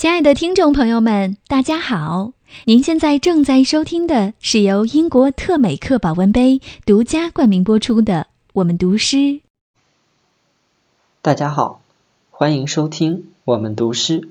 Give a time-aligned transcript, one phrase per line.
[0.00, 2.32] 亲爱的听众朋友们，大家好！
[2.64, 8.14] 您现在正在收听的是由英国特美克保温杯独家冠名播出的
[8.54, 9.16] 《我们读诗》。
[11.20, 11.82] 大家好，
[12.30, 14.22] 欢迎收听《我们读诗》，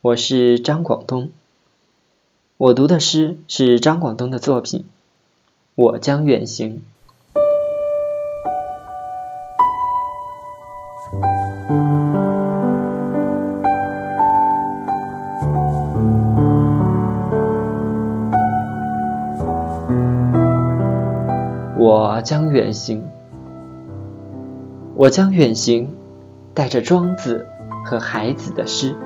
[0.00, 1.30] 我是张广东。
[2.56, 4.80] 我读的诗是张广东的作品
[5.76, 6.78] 《我将远行》。
[21.78, 23.04] 我将远行，
[24.94, 25.94] 我将远行，
[26.54, 27.46] 带着庄子
[27.84, 28.96] 和孩子的诗，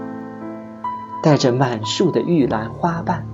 [1.20, 3.26] 带着满树的玉兰花瓣，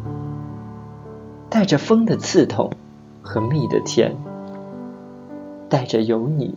[1.50, 2.70] 带着风的刺痛
[3.20, 4.16] 和蜜的甜，
[5.68, 6.54] 带着有你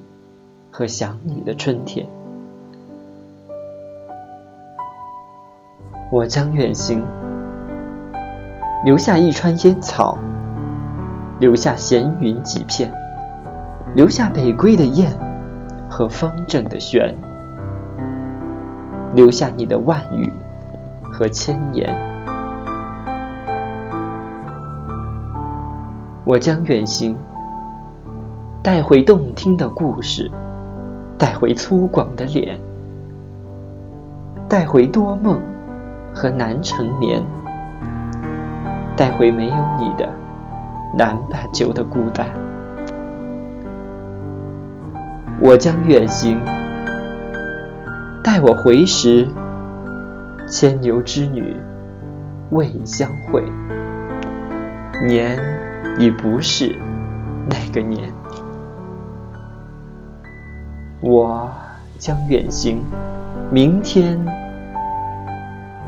[0.72, 2.08] 和想你的春天。
[6.10, 7.06] 我将远行，
[8.86, 10.18] 留下一川烟草。
[11.40, 12.92] 留下闲云几片，
[13.96, 15.10] 留下北归的雁
[15.90, 17.16] 和风筝的弦，
[19.16, 20.30] 留下你的万语
[21.14, 21.96] 和千言。
[26.26, 27.18] 我将远行，
[28.62, 30.30] 带回动听的故事，
[31.18, 32.60] 带回粗犷的脸，
[34.50, 35.42] 带回多梦
[36.14, 37.24] 和难成眠，
[38.98, 40.08] 带回没有你的。
[40.98, 42.28] 南半球的孤单，
[45.40, 46.40] 我将远行。
[48.24, 49.28] 待我回时，
[50.50, 51.56] 牵牛织女
[52.52, 53.44] 未相会，
[55.08, 55.40] 年
[55.98, 56.76] 已不是
[57.50, 58.12] 那个年。
[61.02, 61.50] 我
[61.98, 62.84] 将远行，
[63.52, 64.20] 明天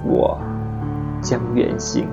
[0.05, 0.39] 我
[1.21, 2.07] 将远行。